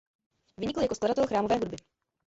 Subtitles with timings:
[0.59, 1.75] Vynikl jako skladatel chrámové hudby.